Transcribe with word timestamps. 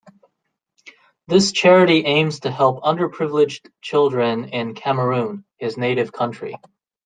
This 1.27 1.51
charity 1.51 2.05
aims 2.07 2.39
to 2.39 2.51
help 2.51 2.81
underprivileged 2.81 3.69
children 3.81 4.45
in 4.45 4.73
Cameroon, 4.73 5.45
his 5.59 5.77
native 5.77 6.11
country. 6.11 6.55